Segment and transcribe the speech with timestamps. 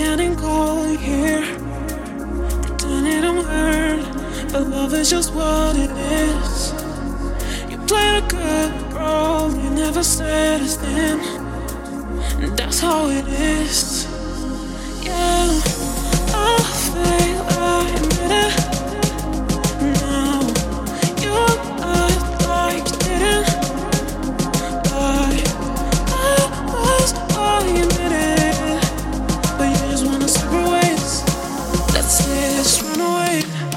[0.00, 1.44] getting cold here.
[2.64, 4.04] Pretending I'm hurt,
[4.52, 5.92] but love is just what it
[6.24, 6.72] is.
[7.70, 11.20] You played a good role, you never said a thing.
[12.42, 14.06] And that's how it is.
[15.04, 15.79] Yeah,
[32.32, 33.69] Let's say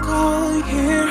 [0.00, 1.08] cold here.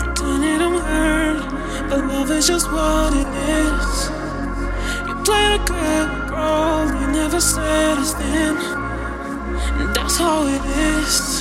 [0.00, 3.28] Pretending I'm hurt, but love is just what it
[3.60, 4.10] is.
[5.06, 8.56] You played a good role, you never said a thing.
[9.80, 11.31] And that's how it is.